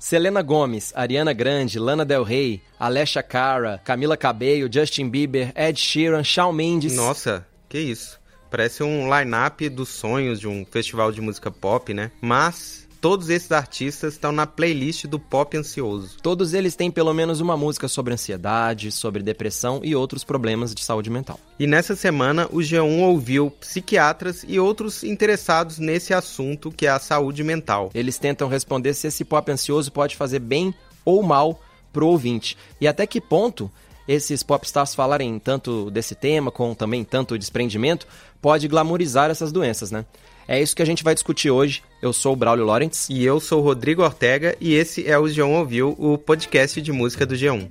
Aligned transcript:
Selena 0.00 0.42
Gomes, 0.42 0.92
Ariana 0.96 1.32
Grande, 1.32 1.78
Lana 1.78 2.04
Del 2.04 2.24
Rey, 2.24 2.62
Alessia 2.80 3.22
Cara, 3.22 3.80
Camila 3.84 4.16
Cabello, 4.16 4.68
Justin 4.72 5.08
Bieber, 5.08 5.52
Ed 5.54 5.78
Sheeran, 5.78 6.24
Shawn 6.24 6.52
Mendes. 6.52 6.96
Nossa, 6.96 7.46
que 7.68 7.78
isso. 7.78 8.20
Parece 8.50 8.82
um 8.82 9.08
line-up 9.08 9.68
dos 9.68 9.88
sonhos 9.88 10.40
de 10.40 10.48
um 10.48 10.64
festival 10.64 11.12
de 11.12 11.20
música 11.20 11.50
pop, 11.50 11.94
né? 11.94 12.10
Mas 12.20 12.85
todos 13.06 13.30
esses 13.30 13.52
artistas 13.52 14.14
estão 14.14 14.32
na 14.32 14.48
playlist 14.48 15.06
do 15.06 15.16
Pop 15.16 15.56
Ansioso. 15.56 16.16
Todos 16.20 16.54
eles 16.54 16.74
têm 16.74 16.90
pelo 16.90 17.14
menos 17.14 17.40
uma 17.40 17.56
música 17.56 17.86
sobre 17.86 18.12
ansiedade, 18.12 18.90
sobre 18.90 19.22
depressão 19.22 19.80
e 19.84 19.94
outros 19.94 20.24
problemas 20.24 20.74
de 20.74 20.82
saúde 20.82 21.08
mental. 21.08 21.38
E 21.56 21.68
nessa 21.68 21.94
semana 21.94 22.48
o 22.50 22.56
G1 22.56 23.02
ouviu 23.02 23.48
psiquiatras 23.48 24.44
e 24.48 24.58
outros 24.58 25.04
interessados 25.04 25.78
nesse 25.78 26.12
assunto 26.12 26.72
que 26.72 26.84
é 26.84 26.90
a 26.90 26.98
saúde 26.98 27.44
mental. 27.44 27.92
Eles 27.94 28.18
tentam 28.18 28.48
responder 28.48 28.92
se 28.92 29.06
esse 29.06 29.24
pop 29.24 29.52
ansioso 29.52 29.92
pode 29.92 30.16
fazer 30.16 30.40
bem 30.40 30.74
ou 31.04 31.22
mal 31.22 31.62
pro 31.92 32.08
ouvinte. 32.08 32.58
E 32.80 32.88
até 32.88 33.06
que 33.06 33.20
ponto 33.20 33.70
esses 34.08 34.42
popstars 34.42 34.96
falarem 34.96 35.38
tanto 35.38 35.92
desse 35.92 36.16
tema, 36.16 36.50
com 36.50 36.74
também 36.74 37.04
tanto 37.04 37.38
desprendimento, 37.38 38.04
pode 38.42 38.66
glamorizar 38.66 39.30
essas 39.30 39.52
doenças, 39.52 39.92
né? 39.92 40.04
É 40.48 40.60
isso 40.60 40.76
que 40.76 40.82
a 40.82 40.86
gente 40.86 41.02
vai 41.02 41.14
discutir 41.14 41.50
hoje. 41.50 41.82
Eu 42.00 42.12
sou 42.12 42.32
o 42.32 42.36
Braulio 42.36 42.64
Lawrence. 42.64 43.12
E 43.12 43.24
eu 43.24 43.40
sou 43.40 43.60
o 43.60 43.62
Rodrigo 43.62 44.02
Ortega 44.02 44.56
e 44.60 44.74
esse 44.74 45.08
é 45.08 45.18
o 45.18 45.24
G1 45.24 45.48
Ouviu, 45.58 45.96
o 45.98 46.16
podcast 46.16 46.80
de 46.80 46.92
música 46.92 47.26
do 47.26 47.34
G1. 47.34 47.68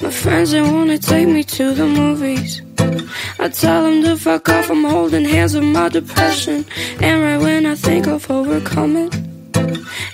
My 0.00 0.10
friends 0.10 0.50
they 0.50 0.60
wanna 0.60 0.98
take 0.98 1.26
me 1.26 1.42
to 1.44 1.74
the 1.74 1.84
movies. 1.84 2.62
I 3.38 3.48
tell 3.48 3.82
them 3.82 4.02
to 4.02 4.16
fuck 4.16 4.50
off, 4.50 4.70
I'm 4.70 4.84
holding 4.84 5.24
hands 5.24 5.54
with 5.54 5.64
my 5.64 5.88
depression. 5.88 6.64
And 7.00 7.22
right 7.22 7.40
when 7.40 7.66
I 7.66 7.76
think 7.76 8.06
of 8.06 8.30
overcoming, 8.30 9.10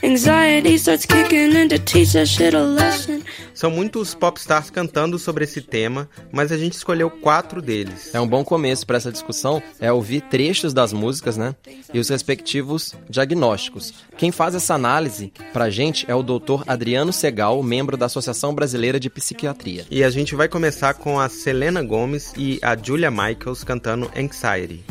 anxiety 0.03 0.75
starts 0.75 1.07
kicking 1.07 1.53
in 1.55 1.69
to 1.69 1.79
teach 1.79 2.13
that 2.13 2.27
shit 2.27 2.55
a 2.55 2.61
lesson. 2.61 3.23
São 3.55 3.71
muitos 3.71 4.15
popstars 4.15 4.71
cantando 4.71 5.19
sobre 5.19 5.45
esse 5.45 5.61
tema, 5.61 6.09
mas 6.31 6.51
a 6.51 6.57
gente 6.57 6.73
escolheu 6.73 7.11
quatro 7.11 7.61
deles. 7.61 8.15
É 8.15 8.21
um 8.21 8.27
bom 8.27 8.45
começo 8.45 8.87
para 8.87 8.97
essa 8.97 9.13
discussão 9.13 9.63
é 9.81 9.93
ouvir 9.93 10.23
trechos 10.23 10.73
das 10.73 10.93
músicas, 10.93 11.37
né? 11.37 11.55
E 11.93 11.99
os 11.99 12.09
respectivos 12.09 12.95
diagnósticos. 13.09 13.93
Quem 14.17 14.33
faz 14.33 14.55
essa 14.55 14.75
análise 14.75 15.33
pra 15.53 15.71
gente 15.71 16.05
é 16.09 16.15
o 16.15 16.23
Dr. 16.23 16.63
Adriano 16.67 17.13
Segal, 17.13 17.63
membro 17.63 17.97
da 17.97 18.07
Associação 18.07 18.55
Brasileira 18.55 18.99
de 18.99 19.11
Psiquiatria. 19.11 19.85
E 19.91 20.03
a 20.03 20.11
gente 20.11 20.35
vai 20.35 20.49
começar 20.49 20.95
com 20.95 21.21
a 21.21 21.29
Selena 21.29 21.83
Gomes 21.83 22.33
e 22.37 22.59
a 22.63 22.77
Julia 22.77 23.11
Michaels 23.11 23.65
cantando 23.65 24.11
Anxiety. 24.17 24.85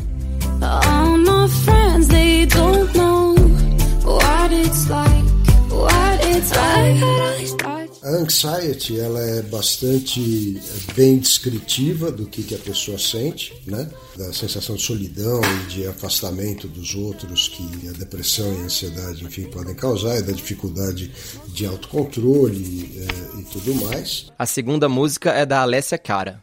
All 0.62 1.21
it's 4.72 4.88
like, 4.88 5.24
what 5.70 6.26
it's 6.34 6.50
like. 6.56 7.02
All 7.02 7.38
these 7.38 7.54
thoughts. 7.56 8.02
A 8.02 8.08
anxiety 8.16 8.98
ela 8.98 9.20
é 9.20 9.42
bastante 9.42 10.58
é, 10.58 10.92
bem 10.94 11.18
descritiva 11.18 12.10
do 12.10 12.26
que, 12.26 12.42
que 12.42 12.54
a 12.54 12.58
pessoa 12.58 12.98
sente, 12.98 13.54
né? 13.66 13.88
Da 14.16 14.32
sensação 14.32 14.74
de 14.74 14.82
solidão 14.82 15.40
e 15.40 15.66
de 15.68 15.86
afastamento 15.86 16.66
dos 16.66 16.94
outros 16.94 17.48
que 17.48 17.88
a 17.88 17.92
depressão 17.92 18.52
e 18.54 18.62
a 18.62 18.64
ansiedade, 18.64 19.24
enfim, 19.24 19.44
podem 19.44 19.74
causar, 19.74 20.18
e 20.18 20.22
da 20.22 20.32
dificuldade 20.32 21.12
de 21.48 21.66
autocontrole 21.66 22.90
é, 22.96 23.40
e 23.40 23.44
tudo 23.44 23.74
mais. 23.86 24.32
A 24.38 24.46
segunda 24.46 24.88
música 24.88 25.30
é 25.30 25.46
da 25.46 25.60
Alessia 25.60 25.98
Cara. 25.98 26.42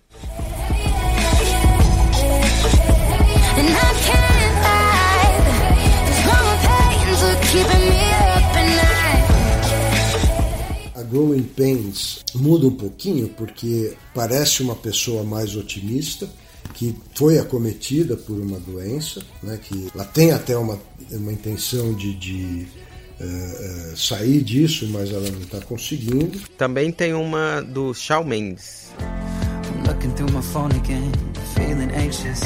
Growing 11.09 11.43
Pains 11.43 12.23
muda 12.33 12.67
um 12.67 12.75
pouquinho 12.75 13.29
porque 13.29 13.93
parece 14.13 14.61
uma 14.61 14.75
pessoa 14.75 15.23
mais 15.23 15.55
otimista 15.55 16.29
que 16.73 16.95
foi 17.15 17.39
acometida 17.39 18.15
por 18.15 18.39
uma 18.39 18.59
doença, 18.59 19.21
né, 19.41 19.59
que 19.61 19.87
ela 19.93 20.05
tem 20.05 20.31
até 20.31 20.55
uma, 20.55 20.79
uma 21.11 21.33
intenção 21.33 21.93
de, 21.93 22.13
de 22.13 22.67
eh, 23.19 23.93
sair 23.97 24.41
disso, 24.41 24.87
mas 24.89 25.09
ela 25.09 25.29
não 25.29 25.41
está 25.41 25.59
conseguindo. 25.59 26.39
Também 26.57 26.91
tem 26.91 27.13
uma 27.13 27.61
do 27.61 27.93
Shawn 27.93 28.23
Mendes. 28.23 28.91
I'm 28.99 29.83
looking 29.85 30.11
through 30.15 30.31
my 30.31 30.41
phone 30.41 30.71
again, 30.71 31.11
feeling 31.55 31.91
anxious, 31.91 32.41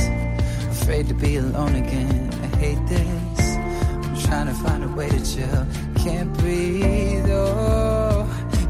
afraid 0.72 1.08
to 1.10 1.14
be 1.14 1.38
alone 1.38 1.76
again. 1.76 2.30
I 2.42 2.58
hate 2.58 2.88
this. 2.88 3.58
I'm 4.04 4.16
trying 4.26 4.48
to 4.48 4.56
find 4.64 4.84
a 4.84 4.88
way 4.96 5.10
to 5.10 5.20
chill, 5.24 5.68
can't 6.04 6.34
breathe. 6.40 7.30
Oh, 7.30 8.03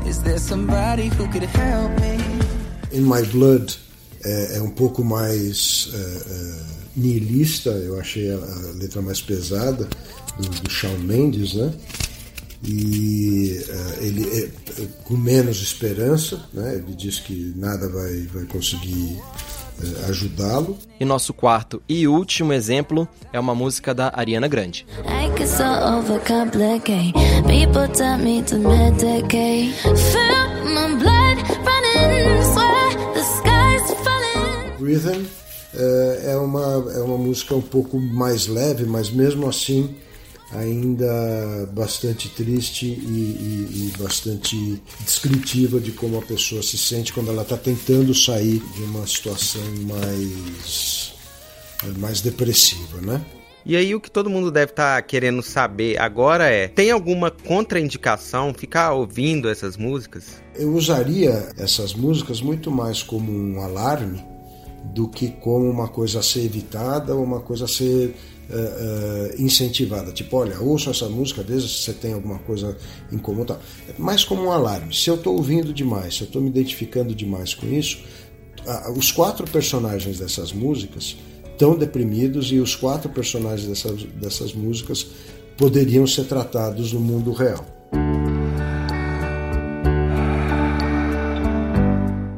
is 0.06 0.22
there 0.24 0.40
somebody 0.40 1.08
who 1.08 1.28
could 1.28 1.44
help 1.44 1.92
me? 2.02 2.18
In 2.92 3.04
My 3.08 3.24
Blood 3.24 3.78
é, 4.24 4.58
é 4.58 4.62
um 4.62 4.70
pouco 4.70 5.04
mais 5.04 5.90
é, 5.94 5.98
é, 5.98 6.56
nihilista, 6.96 7.70
eu 7.70 8.00
achei 8.00 8.32
a, 8.32 8.38
a 8.38 8.72
letra 8.76 9.02
mais 9.02 9.22
pesada 9.22 9.88
do, 10.38 10.50
do 10.50 10.70
Shawn 10.70 10.98
Mendes, 11.00 11.54
né? 11.56 11.74
E 12.66 13.62
é, 13.68 14.06
ele 14.06 14.24
é, 14.40 14.50
com 15.04 15.18
menos 15.18 15.62
esperança, 15.62 16.42
né? 16.54 16.76
Ele 16.76 16.96
diz 16.96 17.20
que 17.20 17.54
nada 17.56 17.90
vai, 17.90 18.22
vai 18.34 18.46
conseguir 18.46 19.18
é, 19.82 20.10
ajudá-lo. 20.10 20.78
E 21.00 21.06
nosso 21.06 21.34
quarto 21.34 21.82
e 21.88 22.08
último 22.08 22.54
exemplo 22.54 23.08
é 23.32 23.40
uma 23.40 23.56
música 23.56 23.94
da 23.94 24.12
Ariana 24.16 24.48
Grande. 24.48 24.86
Rhythm 34.80 35.24
é, 35.76 36.34
é 36.34 36.38
uma, 36.38 36.92
é 36.96 37.02
uma 37.02 37.18
música 37.18 37.56
um 37.56 37.62
pouco 37.62 38.00
mais 38.00 38.48
leve, 38.48 38.86
mas 38.86 39.10
mesmo 39.10 39.48
assim 39.48 39.96
ainda 40.56 41.70
bastante 41.74 42.30
triste 42.30 42.86
e, 42.86 42.90
e- 42.90 43.92
e 43.94 43.98
bastante 44.02 44.82
descritiva 45.04 45.80
de 45.80 45.92
como 45.92 46.18
a 46.18 46.22
pessoa 46.22 46.62
se 46.62 46.78
sente 46.78 47.12
quando 47.14 47.30
ela 47.32 47.42
está 47.44 47.58
tentando 47.58 48.14
sair 48.14 48.62
de 48.76 48.84
uma 48.84 49.06
situação 49.08 49.62
mais, 49.88 51.14
mais 51.98 52.22
depressiva, 52.22 53.02
né? 53.02 53.22
E 53.66 53.78
aí 53.78 53.96
o 53.96 54.02
que 54.02 54.12
todo 54.12 54.30
mundo 54.30 54.52
deve 54.52 54.72
estar 54.72 55.02
querendo 55.04 55.42
saber 55.42 55.98
agora 55.98 56.50
é: 56.50 56.68
tem 56.68 56.92
alguma 56.92 57.32
contraindicação 57.32 58.54
ficar 58.54 58.92
ouvindo 58.94 59.50
essas 59.50 59.78
músicas? 59.78 60.42
Eu 60.56 60.74
usaria 60.74 61.50
essas 61.58 61.94
músicas 61.94 62.42
muito 62.42 62.70
mais 62.70 63.02
como 63.02 63.32
um 63.32 63.62
alarme 63.62 64.22
do 64.94 65.08
que 65.08 65.30
como 65.30 65.70
uma 65.70 65.88
coisa 65.88 66.20
a 66.20 66.22
ser 66.22 66.44
evitada 66.44 67.16
ou 67.16 67.24
uma 67.24 67.40
coisa 67.40 67.64
a 67.64 67.68
ser 67.70 68.14
eh, 68.50 69.36
incentivada. 69.40 70.12
Tipo, 70.12 70.38
olha, 70.38 70.60
ouça 70.60 70.90
essa 70.90 71.08
música, 71.08 71.44
desde 71.44 71.70
se 71.70 71.84
você 71.84 71.94
tem 71.94 72.14
alguma 72.14 72.40
coisa 72.40 72.78
em 73.12 73.18
comum. 73.18 73.46
Tá. 73.46 73.58
É 73.88 73.94
mais 73.98 74.24
como 74.24 74.44
um 74.44 74.52
alarme. 74.52 74.94
Se 74.94 75.10
eu 75.10 75.16
estou 75.16 75.36
ouvindo 75.36 75.74
demais, 75.74 76.16
se 76.16 76.22
eu 76.22 76.28
estou 76.28 76.42
me 76.42 76.50
identificando 76.50 77.16
demais 77.16 77.54
com 77.54 77.68
isso, 77.68 78.00
ah, 78.68 78.92
os 78.96 79.12
quatro 79.12 79.50
personagens 79.50 80.20
dessas 80.20 80.52
músicas 80.52 81.18
estão 81.52 81.78
deprimidos 81.78 82.52
e 82.52 82.60
os 82.60 82.76
quatro 82.76 83.10
personagens 83.10 83.68
dessas, 83.68 84.04
dessas 84.04 84.54
músicas 84.54 85.08
poderiam 85.58 86.06
ser 86.06 86.26
tratados 86.26 86.94
no 86.94 87.00
mundo 87.00 87.32
real. 87.32 87.73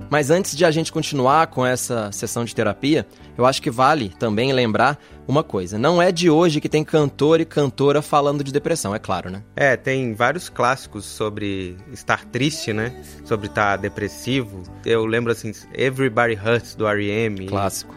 Mas 0.10 0.30
antes 0.30 0.56
de 0.56 0.64
a 0.66 0.72
gente 0.72 0.92
continuar 0.92 1.48
com 1.48 1.66
essa 1.66 2.12
sessão 2.12 2.46
de 2.46 2.54
terapia, 2.54 3.06
eu 3.38 3.46
acho 3.46 3.62
que 3.62 3.70
vale 3.70 4.10
também 4.20 4.54
lembrar 4.54 4.98
uma 5.28 5.44
coisa. 5.44 5.78
Não 5.78 6.02
é 6.02 6.12
de 6.12 6.30
hoje 6.30 6.62
que 6.62 6.70
tem 6.70 6.84
cantor 6.84 7.42
e 7.42 7.46
cantora 7.46 8.02
falando 8.02 8.44
de 8.44 8.52
depressão, 8.52 8.94
é 8.94 9.00
claro, 9.00 9.30
né? 9.30 9.44
É, 9.56 9.76
tem 9.76 10.14
vários 10.14 10.50
clássicos 10.50 11.06
sobre 11.06 11.78
estar 11.92 12.26
triste, 12.26 12.72
né? 12.72 12.94
Sobre 13.24 13.48
estar 13.48 13.78
depressivo. 13.78 14.64
Eu 14.86 15.06
lembro 15.06 15.32
assim, 15.32 15.52
Everybody 15.74 16.36
Hurts 16.36 16.76
do 16.76 16.88
R.E.M. 16.88 17.48
Clássico. 17.48 17.94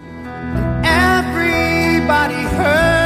Everybody 0.85 2.45
hurts 2.57 2.99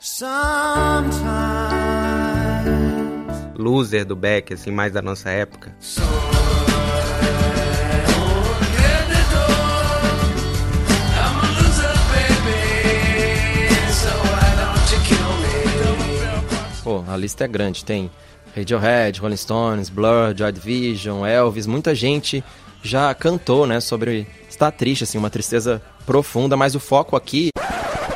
sometimes. 0.00 1.41
Loser 3.56 4.04
do 4.04 4.16
Beck, 4.16 4.52
assim, 4.54 4.70
mais 4.70 4.92
da 4.92 5.02
nossa 5.02 5.30
época. 5.30 5.74
Pô, 16.82 17.04
a 17.08 17.16
lista 17.16 17.44
é 17.44 17.48
grande. 17.48 17.84
Tem 17.84 18.10
Radiohead, 18.54 19.20
Rolling 19.20 19.36
Stones, 19.36 19.88
Blur, 19.88 20.36
Joy 20.36 20.52
Division, 20.52 21.24
Elvis, 21.24 21.66
muita 21.66 21.94
gente 21.94 22.44
já 22.82 23.14
cantou, 23.14 23.66
né, 23.66 23.80
sobre 23.80 24.26
estar 24.50 24.70
triste, 24.72 25.04
assim, 25.04 25.16
uma 25.16 25.30
tristeza 25.30 25.80
profunda, 26.04 26.56
mas 26.56 26.74
o 26.74 26.80
foco 26.80 27.16
aqui 27.16 27.50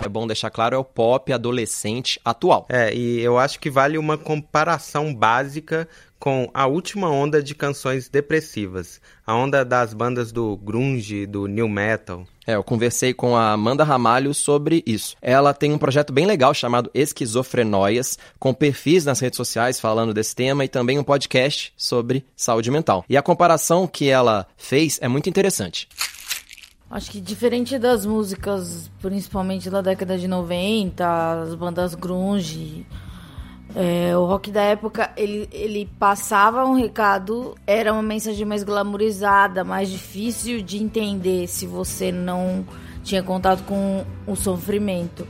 é 0.06 0.08
bom 0.08 0.26
deixar 0.26 0.50
claro, 0.50 0.76
é 0.76 0.79
o 0.79 0.85
pop 0.85 1.32
adolescente 1.32 2.20
atual. 2.25 2.67
É, 2.69 2.94
e 2.94 3.20
eu 3.20 3.38
acho 3.38 3.61
que 3.61 3.69
vale 3.69 3.99
uma 3.99 4.17
comparação 4.17 5.14
básica 5.14 5.88
com 6.19 6.50
a 6.55 6.67
última 6.67 7.11
onda 7.11 7.43
de 7.43 7.55
canções 7.55 8.08
depressivas, 8.08 9.00
a 9.26 9.35
onda 9.35 9.64
das 9.64 9.93
bandas 9.93 10.32
do 10.32 10.56
grunge, 10.56 11.26
do 11.26 11.47
new 11.47 11.69
metal. 11.69 12.26
É, 12.47 12.55
eu 12.55 12.62
conversei 12.62 13.12
com 13.12 13.37
a 13.37 13.53
Amanda 13.53 13.82
Ramalho 13.85 14.32
sobre 14.32 14.82
isso. 14.87 15.17
Ela 15.20 15.53
tem 15.53 15.73
um 15.73 15.79
projeto 15.79 16.12
bem 16.12 16.26
legal 16.26 16.55
chamado 16.55 16.91
Esquizofrenóias, 16.94 18.19
com 18.38 18.55
perfis 18.55 19.05
nas 19.05 19.20
redes 19.20 19.37
sociais 19.37 19.81
falando 19.81 20.14
desse 20.14 20.35
tema 20.35 20.64
e 20.64 20.69
também 20.69 20.99
um 20.99 21.05
podcast 21.05 21.73
sobre 21.76 22.25
saúde 22.37 22.70
mental. 22.70 23.05
E 23.09 23.17
a 23.17 23.23
comparação 23.23 23.87
que 23.87 24.09
ela 24.09 24.47
fez 24.56 24.99
é 25.02 25.09
muito 25.09 25.29
interessante. 25.29 25.88
Acho 26.88 27.11
que 27.11 27.21
diferente 27.21 27.79
das 27.79 28.06
músicas, 28.06 28.91
principalmente 29.03 29.69
da 29.69 29.81
década 29.81 30.17
de 30.17 30.29
90, 30.29 31.43
as 31.43 31.55
bandas 31.55 31.97
grunge, 31.97 32.87
é, 33.75 34.17
o 34.17 34.25
rock 34.25 34.53
da 34.53 34.62
época, 34.62 35.11
ele, 35.17 35.49
ele 35.50 35.91
passava 35.99 36.65
um 36.65 36.75
recado, 36.75 37.56
era 37.67 37.93
uma 37.93 38.03
mensagem 38.03 38.47
mais 38.47 38.62
glamourizada, 38.62 39.65
mais 39.65 39.91
difícil 39.91 40.62
de 40.62 40.79
entender 40.79 41.49
se 41.49 41.67
você 41.67 42.12
não 42.12 42.65
tinha 43.03 43.23
contato 43.23 43.65
com 43.65 44.05
o 44.25 44.37
sofrimento. 44.37 45.27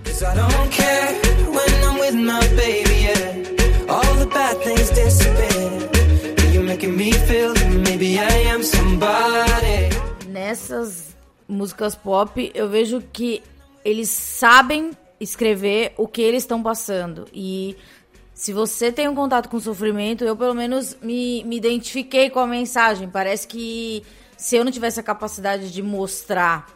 Nessas 10.29 11.16
músicas 11.48 11.94
pop, 11.94 12.50
eu 12.54 12.69
vejo 12.69 13.02
que 13.12 13.43
eles 13.84 14.08
sabem 14.08 14.90
escrever 15.20 15.94
o 15.96 16.06
que 16.06 16.20
eles 16.20 16.43
estão 16.43 16.62
passando. 16.62 17.26
E 17.32 17.76
se 18.34 18.52
você 18.52 18.93
tem 18.93 19.08
um 19.08 19.14
contato 19.14 19.48
com 19.48 19.58
sofrimento, 19.58 20.25
eu 20.25 20.37
pelo 20.37 20.54
menos 20.54 20.96
me, 21.00 21.43
me 21.44 21.56
identifiquei 21.56 22.28
com 22.28 22.38
a 22.38 22.46
mensagem. 22.46 23.08
Parece 23.08 23.46
que 23.46 24.02
se 24.37 24.56
eu 24.56 24.64
não 24.64 24.70
tivesse 24.70 25.00
a 25.00 25.02
capacidade 25.02 25.72
de 25.72 25.82
mostrar 25.82 26.66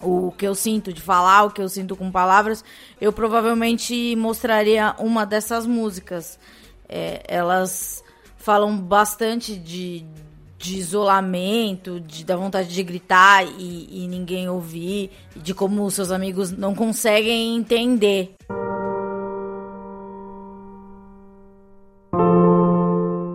o 0.00 0.32
que 0.32 0.44
eu 0.44 0.54
sinto, 0.54 0.92
de 0.92 1.00
falar 1.00 1.44
o 1.44 1.50
que 1.50 1.62
eu 1.62 1.68
sinto 1.68 1.94
com 1.94 2.10
palavras, 2.10 2.64
eu 3.00 3.12
provavelmente 3.12 4.16
mostraria 4.16 4.96
uma 4.98 5.24
dessas 5.24 5.66
músicas. 5.66 6.38
É, 6.88 7.22
elas 7.28 8.02
falam 8.36 8.76
bastante 8.76 9.56
de, 9.56 10.04
de 10.62 10.78
isolamento, 10.78 11.98
de, 11.98 12.24
da 12.24 12.36
vontade 12.36 12.68
de 12.68 12.82
gritar 12.84 13.44
e, 13.58 14.04
e 14.04 14.06
ninguém 14.06 14.48
ouvir, 14.48 15.10
de 15.36 15.52
como 15.52 15.90
seus 15.90 16.12
amigos 16.12 16.52
não 16.52 16.72
conseguem 16.72 17.56
entender. 17.56 18.36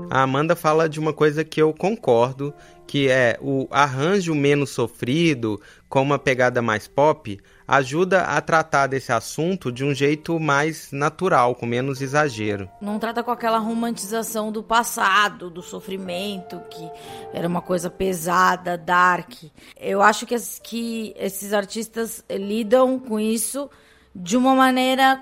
A 0.10 0.22
Amanda 0.22 0.56
fala 0.56 0.88
de 0.88 1.00
uma 1.00 1.12
coisa 1.12 1.44
que 1.44 1.62
eu 1.62 1.74
concordo, 1.74 2.54
que 2.88 3.10
é 3.10 3.38
o 3.42 3.68
arranjo 3.70 4.34
menos 4.34 4.70
sofrido, 4.70 5.62
com 5.90 6.02
uma 6.02 6.18
pegada 6.18 6.62
mais 6.62 6.88
pop, 6.88 7.38
ajuda 7.68 8.22
a 8.22 8.40
tratar 8.40 8.88
desse 8.88 9.12
assunto 9.12 9.70
de 9.70 9.84
um 9.84 9.94
jeito 9.94 10.40
mais 10.40 10.92
natural, 10.94 11.54
com 11.56 11.66
menos 11.66 12.02
exagero. 12.02 12.70
Não 12.82 12.98
trata 12.98 13.22
com 13.22 13.32
aquela 13.32 13.58
romantização 13.58 14.50
do 14.50 14.64
passado, 14.64 15.50
do 15.50 15.62
sofrimento, 15.62 16.62
que 16.70 16.90
era 17.34 17.48
uma 17.48 17.62
coisa 17.62 17.90
pesada, 17.90 18.78
dark. 18.78 19.34
Eu 19.78 20.02
acho 20.02 20.26
que, 20.26 20.36
que 20.64 21.14
esses 21.18 21.52
artistas 21.52 22.24
lidam 22.30 22.98
com 22.98 23.20
isso 23.20 23.70
de 24.16 24.38
uma 24.38 24.56
maneira 24.56 25.22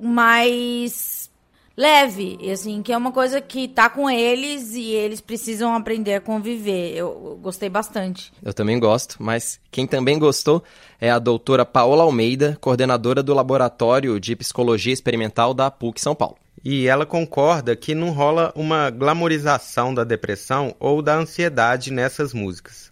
mais 0.00 1.27
leve, 1.78 2.36
e 2.40 2.50
assim, 2.50 2.82
que 2.82 2.92
é 2.92 2.96
uma 2.96 3.12
coisa 3.12 3.40
que 3.40 3.68
tá 3.68 3.88
com 3.88 4.10
eles 4.10 4.74
e 4.74 4.90
eles 4.90 5.20
precisam 5.20 5.76
aprender 5.76 6.14
a 6.14 6.20
conviver. 6.20 6.96
Eu, 6.96 7.38
gostei 7.40 7.68
bastante. 7.68 8.32
Eu 8.42 8.52
também 8.52 8.80
gosto, 8.80 9.14
mas 9.20 9.60
quem 9.70 9.86
também 9.86 10.18
gostou 10.18 10.60
é 11.00 11.08
a 11.08 11.20
doutora 11.20 11.64
Paola 11.64 12.02
Almeida, 12.02 12.58
coordenadora 12.60 13.22
do 13.22 13.32
Laboratório 13.32 14.18
de 14.18 14.34
Psicologia 14.34 14.92
Experimental 14.92 15.54
da 15.54 15.70
PUC 15.70 16.00
São 16.00 16.16
Paulo. 16.16 16.36
E 16.64 16.88
ela 16.88 17.06
concorda 17.06 17.76
que 17.76 17.94
não 17.94 18.10
rola 18.10 18.52
uma 18.56 18.90
glamorização 18.90 19.94
da 19.94 20.02
depressão 20.02 20.74
ou 20.80 21.00
da 21.00 21.14
ansiedade 21.14 21.92
nessas 21.92 22.34
músicas 22.34 22.90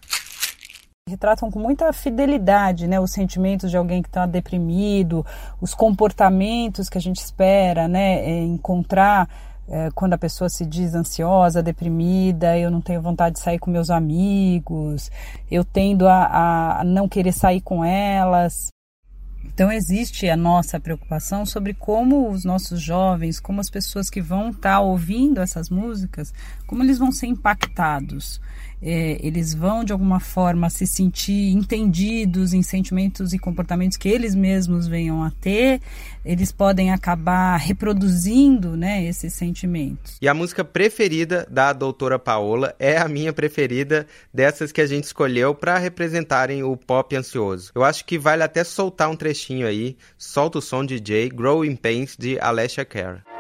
retratam 1.09 1.53
com 1.53 1.61
muita 1.61 1.93
fidelidade 1.93 2.89
né, 2.89 2.99
os 2.99 3.13
sentimentos 3.13 3.71
de 3.71 3.77
alguém 3.77 4.03
que 4.03 4.09
está 4.09 4.27
deprimido, 4.27 5.25
os 5.61 5.73
comportamentos 5.73 6.89
que 6.89 6.99
a 6.99 7.01
gente 7.01 7.19
espera 7.19 7.87
né, 7.87 8.29
é 8.29 8.43
encontrar 8.43 9.29
é, 9.69 9.89
quando 9.95 10.15
a 10.15 10.19
pessoa 10.19 10.49
se 10.49 10.67
diz 10.67 10.97
ansiosa, 10.97 11.63
deprimida, 11.63 12.59
eu 12.59 12.73
não 12.73 12.81
tenho 12.81 13.01
vontade 13.01 13.37
de 13.37 13.41
sair 13.41 13.61
com 13.61 13.71
meus 13.71 13.89
amigos, 13.89 15.09
eu 15.49 15.65
tendo 15.65 16.09
a, 16.09 16.81
a 16.81 16.85
não 16.85 17.09
querer 17.09 17.33
sair 17.33 17.61
com 17.61 17.85
elas. 17.85 18.67
Então 19.45 19.71
existe 19.71 20.29
a 20.29 20.37
nossa 20.37 20.81
preocupação 20.81 21.47
sobre 21.47 21.73
como 21.73 22.29
os 22.31 22.45
nossos 22.45 22.81
jovens, 22.81 23.39
como 23.39 23.61
as 23.61 23.71
pessoas 23.71 24.11
que 24.11 24.21
vão 24.21 24.51
estar 24.51 24.79
tá 24.79 24.81
ouvindo 24.81 25.41
essas 25.41 25.71
músicas, 25.71 26.35
como 26.67 26.83
eles 26.83 26.99
vão 26.99 27.13
ser 27.13 27.29
impactados 27.29 28.41
é, 28.87 29.19
eles 29.21 29.53
vão 29.53 29.83
de 29.83 29.93
alguma 29.93 30.21
forma 30.21 30.71
se 30.71 30.87
sentir 30.87 31.51
entendidos 31.51 32.55
em 32.55 32.63
sentimentos 32.63 33.33
e 33.33 33.39
comportamentos 33.39 33.97
que 33.97 34.09
eles 34.09 34.33
mesmos 34.33 34.87
venham 34.87 35.25
a 35.25 35.33
ter, 35.33 35.81
eles 36.25 36.53
podem 36.53 36.93
acabar 36.93 37.57
reproduzindo 37.57 38.77
né, 38.77 39.05
esses 39.05 39.35
sentimentos. 39.35 40.17
E 40.23 40.29
a 40.29 40.35
música 40.35 40.65
preferida 40.65 41.45
da 41.51 41.73
doutora 41.73 42.17
Paola 42.17 42.77
é 42.79 42.97
a 42.97 43.09
minha 43.09 43.33
preferida 43.33 44.07
dessas 44.33 44.71
que 44.71 44.81
a 44.81 44.87
gente 44.87 45.05
escolheu 45.05 45.53
para 45.53 45.79
representarem 45.79 46.63
o 46.63 46.77
pop 46.77 47.17
ansioso. 47.17 47.73
Eu 47.75 47.83
acho 47.83 48.05
que 48.05 48.17
vale 48.17 48.45
até 48.45 48.63
soltar 48.63 49.11
um 49.11 49.17
trechinho 49.17 49.67
aí. 49.67 49.97
Solta 50.17 50.59
o 50.59 50.63
som 50.63 50.87
DJ 50.87 51.31
Growing 51.31 51.75
Pains 51.75 52.17
de 52.17 52.39
Alessia 52.39 52.85
Cara. 52.85 53.36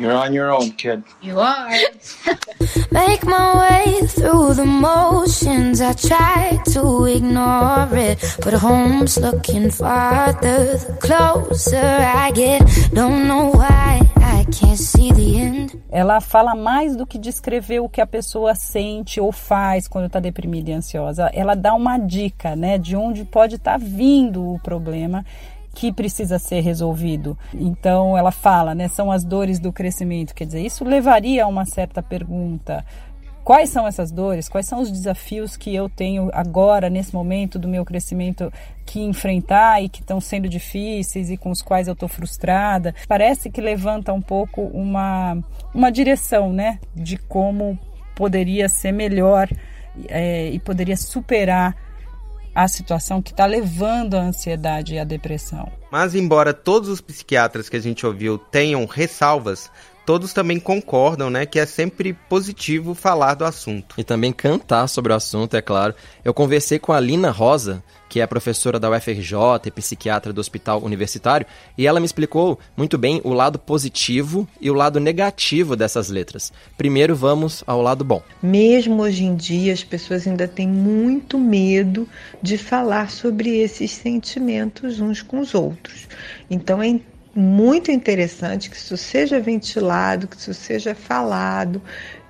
You're 0.00 0.16
on 0.16 0.32
your 0.32 0.50
own, 0.50 0.70
kid. 0.72 1.04
You 1.20 1.38
are. 1.40 1.68
Make 2.90 3.22
my 3.22 3.48
way 3.60 4.06
through 4.06 4.54
the 4.54 4.64
motions. 4.64 5.82
I 5.82 5.92
try 5.92 6.58
to 6.72 7.04
ignore 7.04 7.86
it, 7.92 8.18
but 8.42 8.54
home's 8.54 9.18
looking 9.18 9.70
farther 9.70 10.78
the 10.78 10.96
closer 11.02 11.76
I 11.76 12.30
get. 12.30 12.62
Don't 12.94 13.28
know 13.28 13.50
why 13.50 14.00
I 14.16 14.46
can't 14.50 14.78
see 14.78 15.12
the 15.12 15.36
end. 15.36 15.82
Ela 15.90 16.22
fala 16.22 16.54
mais 16.54 16.96
do 16.96 17.06
que 17.06 17.18
descrever 17.18 17.80
o 17.80 17.88
que 17.88 18.00
a 18.00 18.06
pessoa 18.06 18.54
sente 18.54 19.20
ou 19.20 19.30
faz 19.30 19.86
quando 19.86 20.06
está 20.06 20.18
deprimida 20.18 20.70
e 20.70 20.72
ansiosa. 20.72 21.30
Ela 21.34 21.54
dá 21.54 21.74
uma 21.74 21.98
dica, 21.98 22.56
né, 22.56 22.78
de 22.78 22.96
onde 22.96 23.26
pode 23.26 23.56
estar 23.56 23.72
tá 23.72 23.76
vindo 23.78 24.54
o 24.54 24.58
problema 24.60 25.26
que 25.74 25.92
precisa 25.92 26.38
ser 26.38 26.60
resolvido. 26.60 27.38
Então 27.54 28.16
ela 28.16 28.30
fala, 28.30 28.74
né, 28.74 28.88
são 28.88 29.10
as 29.10 29.24
dores 29.24 29.58
do 29.58 29.72
crescimento. 29.72 30.34
Quer 30.34 30.46
dizer, 30.46 30.60
isso 30.60 30.84
levaria 30.84 31.44
a 31.44 31.46
uma 31.46 31.64
certa 31.64 32.02
pergunta. 32.02 32.84
Quais 33.42 33.70
são 33.70 33.86
essas 33.86 34.12
dores? 34.12 34.48
Quais 34.48 34.66
são 34.66 34.80
os 34.80 34.90
desafios 34.90 35.56
que 35.56 35.74
eu 35.74 35.88
tenho 35.88 36.30
agora, 36.32 36.90
nesse 36.90 37.14
momento 37.14 37.58
do 37.58 37.66
meu 37.66 37.84
crescimento, 37.84 38.52
que 38.84 39.00
enfrentar 39.00 39.82
e 39.82 39.88
que 39.88 40.00
estão 40.02 40.20
sendo 40.20 40.48
difíceis 40.48 41.30
e 41.30 41.36
com 41.36 41.50
os 41.50 41.62
quais 41.62 41.88
eu 41.88 41.94
estou 41.94 42.08
frustrada? 42.08 42.94
Parece 43.08 43.50
que 43.50 43.60
levanta 43.60 44.12
um 44.12 44.20
pouco 44.20 44.62
uma, 44.62 45.38
uma 45.74 45.90
direção, 45.90 46.52
né? 46.52 46.78
De 46.94 47.16
como 47.16 47.78
poderia 48.14 48.68
ser 48.68 48.92
melhor 48.92 49.48
é, 50.08 50.50
e 50.50 50.58
poderia 50.58 50.96
superar 50.96 51.74
a 52.62 52.68
situação 52.68 53.22
que 53.22 53.30
está 53.30 53.46
levando 53.46 54.14
à 54.16 54.20
ansiedade 54.20 54.94
e 54.94 54.98
à 54.98 55.04
depressão. 55.04 55.72
Mas, 55.90 56.14
embora 56.14 56.52
todos 56.52 56.90
os 56.90 57.00
psiquiatras 57.00 57.70
que 57.70 57.76
a 57.76 57.80
gente 57.80 58.04
ouviu 58.04 58.36
tenham 58.36 58.84
ressalvas, 58.84 59.70
todos 60.04 60.32
também 60.32 60.58
concordam, 60.58 61.30
né, 61.30 61.46
que 61.46 61.58
é 61.58 61.66
sempre 61.66 62.12
positivo 62.28 62.94
falar 62.94 63.34
do 63.34 63.44
assunto. 63.44 63.94
E 63.98 64.04
também 64.04 64.32
cantar 64.32 64.86
sobre 64.88 65.12
o 65.12 65.16
assunto, 65.16 65.56
é 65.56 65.62
claro. 65.62 65.94
Eu 66.24 66.34
conversei 66.34 66.78
com 66.78 66.92
a 66.92 67.00
Lina 67.00 67.30
Rosa, 67.30 67.82
que 68.08 68.20
é 68.20 68.26
professora 68.26 68.80
da 68.80 68.90
UFRJ 68.90 69.34
e 69.66 69.70
psiquiatra 69.70 70.32
do 70.32 70.40
Hospital 70.40 70.82
Universitário, 70.82 71.46
e 71.78 71.86
ela 71.86 72.00
me 72.00 72.06
explicou 72.06 72.58
muito 72.76 72.98
bem 72.98 73.20
o 73.22 73.32
lado 73.32 73.56
positivo 73.56 74.48
e 74.60 74.68
o 74.68 74.74
lado 74.74 74.98
negativo 74.98 75.76
dessas 75.76 76.08
letras. 76.08 76.52
Primeiro 76.76 77.14
vamos 77.14 77.62
ao 77.66 77.80
lado 77.80 78.04
bom. 78.04 78.20
Mesmo 78.42 79.02
hoje 79.02 79.24
em 79.24 79.36
dia, 79.36 79.72
as 79.72 79.84
pessoas 79.84 80.26
ainda 80.26 80.48
têm 80.48 80.66
muito 80.66 81.38
medo 81.38 82.08
de 82.42 82.58
falar 82.58 83.10
sobre 83.10 83.58
esses 83.60 83.92
sentimentos 83.92 85.00
uns 85.00 85.22
com 85.22 85.38
os 85.38 85.54
outros. 85.54 86.08
Então 86.50 86.82
é 86.82 86.88
muito 87.34 87.90
interessante 87.90 88.70
que 88.70 88.76
isso 88.76 88.96
seja 88.96 89.40
ventilado, 89.40 90.26
que 90.26 90.36
isso 90.36 90.52
seja 90.52 90.94
falado, 90.94 91.80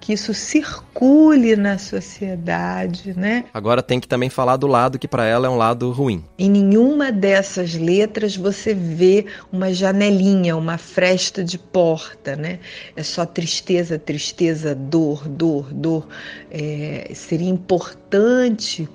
que 0.00 0.14
isso 0.14 0.32
circule 0.32 1.54
na 1.56 1.78
sociedade, 1.78 3.12
né? 3.16 3.44
Agora 3.52 3.82
tem 3.82 4.00
que 4.00 4.08
também 4.08 4.30
falar 4.30 4.56
do 4.56 4.66
lado 4.66 4.98
que 4.98 5.06
para 5.06 5.26
ela 5.26 5.46
é 5.46 5.50
um 5.50 5.56
lado 5.56 5.90
ruim. 5.92 6.24
Em 6.38 6.50
nenhuma 6.50 7.12
dessas 7.12 7.74
letras 7.74 8.36
você 8.36 8.72
vê 8.72 9.26
uma 9.52 9.72
janelinha, 9.72 10.56
uma 10.56 10.78
fresta 10.78 11.44
de 11.44 11.58
porta, 11.58 12.34
né? 12.34 12.58
É 12.96 13.02
só 13.02 13.26
tristeza, 13.26 13.98
tristeza, 13.98 14.74
dor, 14.74 15.28
dor, 15.28 15.72
dor. 15.72 16.08
É, 16.50 17.10
seria 17.14 17.50
importante 17.50 18.88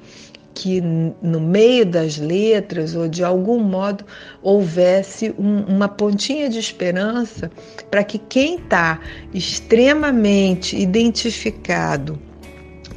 que 0.55 0.81
no 0.81 1.39
meio 1.39 1.85
das 1.85 2.17
letras 2.17 2.95
ou 2.95 3.07
de 3.09 3.23
algum 3.23 3.59
modo 3.59 4.05
houvesse 4.41 5.35
um, 5.37 5.63
uma 5.63 5.89
pontinha 5.89 6.49
de 6.49 6.57
esperança 6.57 7.51
para 7.91 8.03
que 8.03 8.17
quem 8.17 8.55
está 8.55 8.99
extremamente 9.33 10.77
identificado 10.77 12.17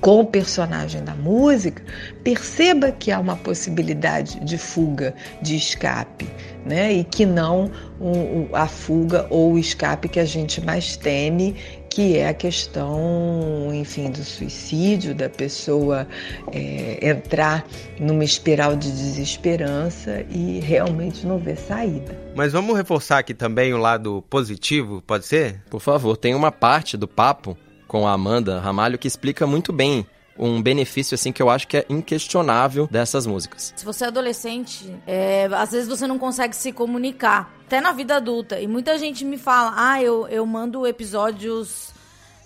com 0.01 0.21
o 0.21 0.25
personagem 0.25 1.03
da 1.03 1.15
música, 1.15 1.83
perceba 2.23 2.93
que 2.93 3.11
há 3.11 3.19
uma 3.19 3.37
possibilidade 3.37 4.39
de 4.45 4.57
fuga, 4.57 5.15
de 5.43 5.57
escape, 5.57 6.29
né? 6.65 6.93
E 6.93 7.05
que 7.05 7.27
não 7.27 7.71
a 8.53 8.67
fuga 8.67 9.27
ou 9.29 9.55
o 9.55 9.59
escape 9.59 10.09
que 10.09 10.21
a 10.21 10.25
gente 10.25 10.65
mais 10.65 10.97
teme, 10.97 11.57
que 11.91 12.17
é 12.17 12.29
a 12.29 12.35
questão, 12.35 13.71
enfim, 13.73 14.11
do 14.11 14.23
suicídio, 14.23 15.15
da 15.15 15.29
pessoa 15.29 16.07
é, 16.53 17.09
entrar 17.09 17.67
numa 17.99 18.25
espiral 18.25 18.77
de 18.77 18.91
desesperança 18.91 20.25
e 20.31 20.61
realmente 20.61 21.27
não 21.27 21.39
ver 21.39 21.57
saída. 21.57 22.19
Mas 22.35 22.53
vamos 22.53 22.77
reforçar 22.77 23.19
aqui 23.19 23.35
também 23.35 23.73
o 23.73 23.79
lado 23.79 24.23
positivo, 24.29 25.03
pode 25.07 25.27
ser? 25.27 25.61
Por 25.71 25.81
favor, 25.81 26.17
tem 26.17 26.35
uma 26.35 26.53
parte 26.53 26.97
do 26.97 27.09
papo 27.09 27.57
com 27.87 28.07
a 28.07 28.13
Amanda 28.13 28.61
Ramalho 28.61 28.99
que 28.99 29.09
explica 29.09 29.47
muito 29.47 29.73
bem 29.73 30.07
um 30.39 30.63
benefício 30.63 31.15
assim 31.15 31.33
que 31.33 31.43
eu 31.43 31.51
acho 31.51 31.67
que 31.67 31.79
é 31.79 31.87
inquestionável 31.89 32.87
dessas 32.91 33.27
músicas. 33.27 33.73
Se 33.77 33.85
você 33.85 34.05
é 34.05 34.09
adolescente, 34.09 34.95
é, 35.07 35.49
às 35.53 35.73
vezes 35.73 35.89
você 35.89 36.07
não 36.07 36.19
consegue 36.19 36.55
se 36.55 36.73
comunicar, 36.73 37.53
até 37.67 37.81
na 37.81 37.93
vida 37.93 38.17
adulta. 38.17 38.61
E 38.61 38.67
muita 38.67 38.97
gente 38.99 39.25
me 39.25 39.37
fala: 39.37 39.75
"Ah, 39.77 40.03
eu, 40.03 40.29
eu 40.29 40.47
mando 40.47 40.87
episódios 40.87 41.93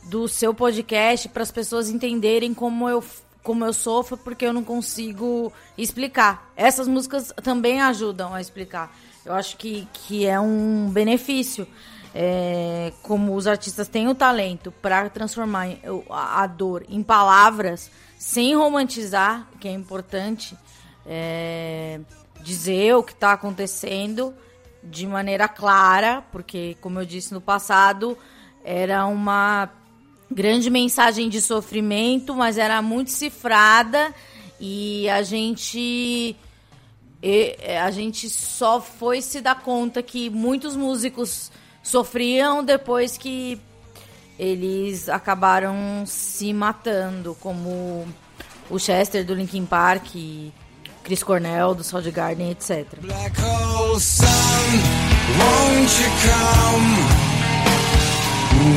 do 0.05 0.27
seu 0.27 0.53
podcast 0.53 1.29
para 1.29 1.43
as 1.43 1.51
pessoas 1.51 1.89
entenderem 1.89 2.55
como 2.55 2.89
eu 2.89 3.05
como 3.43 3.65
eu 3.65 3.73
sofro 3.73 4.17
porque 4.17 4.47
eu 4.47 4.53
não 4.53 4.63
consigo 4.63 5.53
explicar. 5.77 6.53
Essas 6.57 6.87
músicas 6.87 7.33
também 7.43 7.81
ajudam 7.81 8.33
a 8.33 8.41
explicar. 8.41 8.97
Eu 9.25 9.35
acho 9.35 9.57
que, 9.57 9.89
que 9.93 10.27
é 10.27 10.39
um 10.39 10.89
benefício 10.91 11.67
é, 12.15 12.93
como 13.03 13.35
os 13.35 13.47
artistas 13.47 13.89
têm 13.89 14.09
o 14.09 14.15
talento 14.15 14.71
para 14.71 15.09
transformar 15.09 15.69
a 16.11 16.47
dor 16.47 16.85
em 16.89 17.03
palavras 17.03 17.91
sem 18.19 18.55
romantizar, 18.55 19.49
que 19.59 19.67
é 19.67 19.73
importante, 19.73 20.57
é, 21.07 22.01
dizer 22.43 22.95
o 22.95 23.03
que 23.03 23.13
está 23.13 23.33
acontecendo 23.33 24.35
de 24.83 25.07
maneira 25.07 25.49
clara, 25.49 26.23
porque, 26.31 26.77
como 26.81 27.01
eu 27.01 27.07
disse 27.07 27.33
no 27.33 27.41
passado, 27.41 28.17
era 28.65 29.07
uma 29.07 29.71
grande 30.31 30.71
mensagem 30.71 31.29
de 31.29 31.41
sofrimento, 31.41 32.35
mas 32.35 32.59
era 32.59 32.81
muito 32.81 33.11
cifrada 33.11 34.15
e 34.61 35.09
a 35.09 35.23
gente 35.23 36.37
a 37.81 37.91
gente 37.93 38.29
só 38.29 38.81
foi 38.81 39.23
se 39.23 39.41
dar 39.41 39.63
conta 39.63 40.03
que 40.03 40.29
muitos 40.29 40.75
músicos 40.75 41.53
sofriam 41.83 42.65
depois 42.65 43.17
que 43.17 43.61
eles 44.39 45.09
acabaram 45.09 46.05
se 46.07 46.53
matando, 46.53 47.37
como 47.41 48.07
o 48.71 48.79
Chester 48.79 49.25
do 49.25 49.35
Linkin 49.35 49.67
Park, 49.67 50.13
Chris 51.05 51.23
Cornell 51.23 51.75
do 51.75 51.83
Soundgarden, 51.85 52.51
etc. 52.51 53.01
Black 53.01 53.41
hole 53.41 53.99
sun, 54.01 54.27
won't 55.39 55.93
you 55.99 56.11
come? 56.23 56.97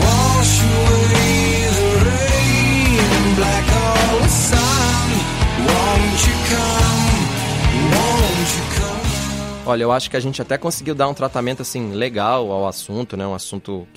Wash 0.02 0.62
away 0.64 1.70
the 1.72 1.88
rain. 2.06 3.36
Black 3.36 3.68
hole 3.70 4.28
sun, 4.28 5.10
won't 5.68 6.22
you 6.28 6.36
come? 6.50 7.06
Won't 7.94 8.50
you 8.58 8.64
come? 8.80 8.95
Olha, 9.68 9.82
eu 9.82 9.92
acho 9.92 10.12
que 10.12 10.16
a 10.16 10.20
gente 10.20 10.40
até 10.40 10.60
conseguiu 10.60 10.94
dar 10.94 11.08
um 11.08 11.14
tratamento 11.14 11.64
assim 11.64 11.92
legal 11.92 12.52
ao 12.52 12.68
assunto, 12.68 13.18
né? 13.18 13.26
Um 13.26 13.34
assunto 13.34 13.88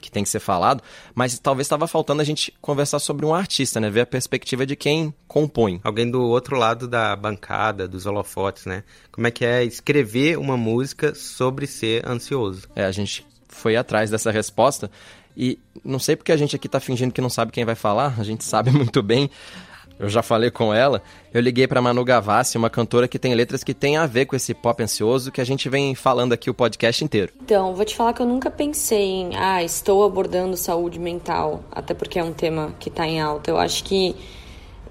que 0.00 0.08
tem 0.08 0.22
que 0.22 0.28
ser 0.28 0.38
falado, 0.38 0.84
mas 1.16 1.36
talvez 1.36 1.66
estava 1.66 1.88
faltando 1.88 2.22
a 2.22 2.24
gente 2.24 2.54
conversar 2.60 3.00
sobre 3.00 3.26
um 3.26 3.34
artista, 3.34 3.80
né? 3.80 3.90
Ver 3.90 4.02
a 4.02 4.06
perspectiva 4.06 4.64
de 4.64 4.76
quem 4.76 5.12
compõe. 5.26 5.80
Alguém 5.82 6.08
do 6.08 6.22
outro 6.22 6.56
lado 6.56 6.86
da 6.86 7.16
bancada, 7.16 7.88
dos 7.88 8.06
holofotes, 8.06 8.66
né? 8.66 8.84
Como 9.10 9.26
é 9.26 9.32
que 9.32 9.44
é 9.44 9.64
escrever 9.64 10.38
uma 10.38 10.56
música 10.56 11.12
sobre 11.12 11.66
ser 11.66 12.08
ansioso? 12.08 12.68
É, 12.76 12.84
a 12.84 12.92
gente 12.92 13.26
foi 13.48 13.74
atrás 13.74 14.10
dessa 14.10 14.30
resposta 14.30 14.88
e 15.36 15.58
não 15.84 15.98
sei 15.98 16.14
porque 16.14 16.30
a 16.30 16.36
gente 16.36 16.54
aqui 16.54 16.68
está 16.68 16.78
fingindo 16.78 17.12
que 17.12 17.20
não 17.20 17.30
sabe 17.30 17.50
quem 17.50 17.64
vai 17.64 17.74
falar, 17.74 18.14
a 18.16 18.22
gente 18.22 18.44
sabe 18.44 18.70
muito 18.72 19.02
bem 19.02 19.28
eu 19.98 20.08
já 20.08 20.22
falei 20.22 20.50
com 20.50 20.72
ela, 20.72 21.02
eu 21.32 21.40
liguei 21.40 21.66
para 21.66 21.80
Manu 21.80 22.04
Gavassi, 22.04 22.58
uma 22.58 22.68
cantora 22.68 23.08
que 23.08 23.18
tem 23.18 23.34
letras 23.34 23.64
que 23.64 23.72
tem 23.72 23.96
a 23.96 24.06
ver 24.06 24.26
com 24.26 24.36
esse 24.36 24.52
pop 24.52 24.82
ansioso 24.82 25.32
que 25.32 25.40
a 25.40 25.44
gente 25.44 25.68
vem 25.68 25.94
falando 25.94 26.32
aqui 26.32 26.50
o 26.50 26.54
podcast 26.54 27.02
inteiro. 27.02 27.32
Então, 27.42 27.74
vou 27.74 27.84
te 27.84 27.96
falar 27.96 28.12
que 28.12 28.20
eu 28.20 28.26
nunca 28.26 28.50
pensei 28.50 29.04
em, 29.04 29.36
ah, 29.36 29.62
estou 29.62 30.04
abordando 30.04 30.56
saúde 30.56 30.98
mental, 30.98 31.62
até 31.70 31.94
porque 31.94 32.18
é 32.18 32.24
um 32.24 32.32
tema 32.32 32.74
que 32.78 32.88
está 32.88 33.06
em 33.06 33.20
alta. 33.20 33.50
Eu 33.50 33.58
acho 33.58 33.84
que 33.84 34.14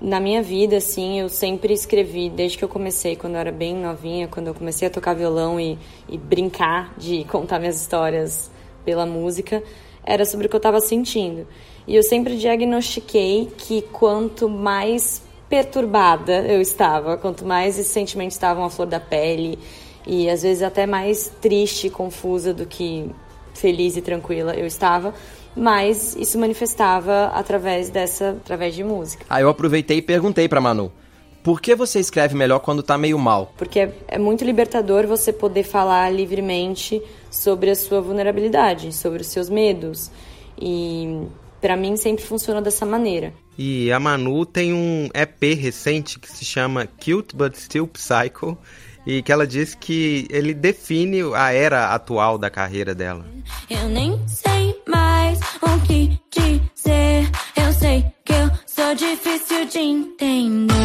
na 0.01 0.19
minha 0.19 0.41
vida, 0.41 0.77
assim, 0.77 1.19
eu 1.19 1.29
sempre 1.29 1.73
escrevi, 1.73 2.29
desde 2.29 2.57
que 2.57 2.63
eu 2.63 2.69
comecei, 2.69 3.15
quando 3.15 3.35
eu 3.35 3.39
era 3.39 3.51
bem 3.51 3.75
novinha, 3.75 4.27
quando 4.27 4.47
eu 4.47 4.53
comecei 4.53 4.87
a 4.87 4.91
tocar 4.91 5.13
violão 5.13 5.59
e, 5.59 5.77
e 6.09 6.17
brincar 6.17 6.93
de 6.97 7.23
contar 7.29 7.59
minhas 7.59 7.79
histórias 7.79 8.51
pela 8.83 9.05
música, 9.05 9.63
era 10.03 10.25
sobre 10.25 10.45
o 10.45 10.49
que 10.49 10.55
eu 10.55 10.59
estava 10.59 10.79
sentindo. 10.79 11.47
E 11.87 11.95
eu 11.95 12.03
sempre 12.03 12.37
diagnostiquei 12.37 13.49
que 13.57 13.81
quanto 13.81 14.49
mais 14.49 15.21
perturbada 15.49 16.41
eu 16.47 16.59
estava, 16.59 17.17
quanto 17.17 17.45
mais 17.45 17.77
esses 17.77 17.91
sentimentos 17.91 18.35
estavam 18.35 18.63
à 18.63 18.69
flor 18.69 18.87
da 18.87 18.99
pele 18.99 19.59
e 20.05 20.29
às 20.29 20.43
vezes 20.43 20.63
até 20.63 20.85
mais 20.85 21.31
triste, 21.41 21.89
confusa 21.89 22.53
do 22.53 22.65
que 22.65 23.09
feliz 23.53 23.95
e 23.95 24.01
tranquila 24.01 24.53
eu 24.55 24.65
estava, 24.65 25.13
mais 25.55 26.15
isso 26.15 26.37
manifestava 26.37 27.27
através 27.27 27.89
dessa, 27.89 28.31
através 28.31 28.75
de 28.75 28.83
música. 28.83 29.25
Aí 29.29 29.43
eu 29.43 29.49
aproveitei 29.49 29.97
e 29.97 30.01
perguntei 30.01 30.49
para 30.49 30.59
Manu. 30.59 30.91
Por 31.43 31.61
que 31.61 31.75
você 31.75 31.99
escreve 31.99 32.35
melhor 32.35 32.59
quando 32.59 32.81
tá 32.81 32.97
meio 32.97 33.19
mal? 33.19 33.53
Porque 33.55 33.79
é, 33.79 33.93
é 34.07 34.17
muito 34.17 34.43
libertador 34.43 35.05
você 35.05 35.31
poder 35.31 35.61
falar 35.61 36.11
livremente 36.11 36.99
sobre 37.29 37.69
a 37.69 37.75
sua 37.75 38.01
vulnerabilidade, 38.01 38.91
sobre 38.91 39.21
os 39.21 39.27
seus 39.27 39.47
medos. 39.47 40.09
E 40.59 41.27
para 41.65 41.75
mim 41.75 41.97
sempre 41.97 42.23
funcionou 42.23 42.61
dessa 42.61 42.85
maneira. 42.85 43.33
E 43.57 43.91
a 43.91 43.99
Manu 43.99 44.45
tem 44.45 44.71
um 44.71 45.09
EP 45.15 45.57
recente 45.59 46.19
que 46.19 46.31
se 46.31 46.45
chama 46.45 46.85
Cute 46.85 47.35
But 47.35 47.55
Still 47.55 47.87
Psycho 47.87 48.55
e 49.03 49.23
que 49.23 49.31
ela 49.31 49.47
diz 49.47 49.73
que 49.73 50.27
ele 50.29 50.53
define 50.53 51.23
a 51.33 51.51
era 51.51 51.87
atual 51.87 52.37
da 52.37 52.51
carreira 52.51 52.93
dela. 52.93 53.25
Eu 53.67 53.89
nem 53.89 54.15
sei 54.27 54.79
mais 54.87 55.39
o 55.59 55.87
que 55.87 56.19
dizer, 56.29 57.31
eu 57.55 57.73
sei 57.73 58.05
que 58.23 58.33
eu 58.33 58.51
sou 58.67 58.93
difícil 58.93 59.65
de 59.65 59.79
entender. 59.79 60.75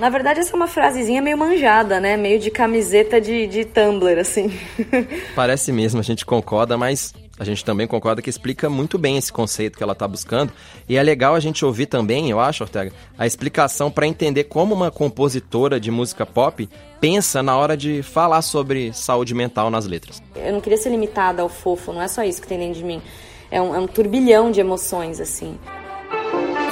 Na 0.00 0.08
verdade, 0.08 0.40
essa 0.40 0.52
é 0.52 0.56
uma 0.56 0.66
frasezinha 0.66 1.20
meio 1.20 1.36
manjada, 1.36 2.00
né? 2.00 2.16
Meio 2.16 2.40
de 2.40 2.50
camiseta 2.50 3.20
de, 3.20 3.46
de 3.46 3.66
Tumblr, 3.66 4.18
assim. 4.18 4.50
Parece 5.36 5.70
mesmo, 5.72 6.00
a 6.00 6.02
gente 6.02 6.24
concorda, 6.24 6.78
mas 6.78 7.12
a 7.40 7.44
gente 7.44 7.64
também 7.64 7.86
concorda 7.86 8.22
que 8.22 8.30
explica 8.30 8.70
muito 8.70 8.98
bem 8.98 9.16
esse 9.16 9.32
conceito 9.32 9.76
que 9.76 9.82
ela 9.82 9.94
está 9.94 10.06
buscando. 10.06 10.52
E 10.88 10.96
é 10.96 11.02
legal 11.02 11.34
a 11.34 11.40
gente 11.40 11.64
ouvir 11.64 11.86
também, 11.86 12.30
eu 12.30 12.38
acho, 12.38 12.62
Ortega, 12.62 12.92
a 13.18 13.26
explicação 13.26 13.90
para 13.90 14.06
entender 14.06 14.44
como 14.44 14.74
uma 14.74 14.90
compositora 14.90 15.80
de 15.80 15.90
música 15.90 16.24
pop 16.24 16.68
pensa 17.00 17.42
na 17.42 17.56
hora 17.56 17.76
de 17.76 18.02
falar 18.02 18.42
sobre 18.42 18.92
saúde 18.92 19.34
mental 19.34 19.70
nas 19.70 19.86
letras. 19.86 20.22
Eu 20.36 20.52
não 20.52 20.60
queria 20.60 20.78
ser 20.78 20.90
limitada 20.90 21.42
ao 21.42 21.48
fofo, 21.48 21.92
não 21.92 22.02
é 22.02 22.08
só 22.08 22.22
isso 22.22 22.40
que 22.40 22.46
tem 22.46 22.58
dentro 22.58 22.74
de 22.74 22.84
mim. 22.84 23.02
É 23.50 23.60
um, 23.60 23.74
é 23.74 23.78
um 23.78 23.86
turbilhão 23.86 24.50
de 24.50 24.60
emoções, 24.60 25.18
assim. 25.18 25.58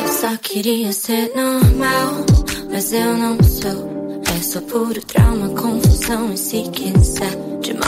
Eu 0.00 0.08
só 0.08 0.36
queria 0.36 0.92
ser 0.92 1.32
normal 1.34 2.38
mas 2.70 2.92
eu 2.92 3.16
não 3.16 3.36
sou. 3.42 4.22
É 4.36 4.42
só 4.42 4.60
puro 4.60 5.00
trauma, 5.02 5.48
confusão. 5.48 6.32
E 6.32 6.36
se 6.36 6.62
quiser, 6.70 7.36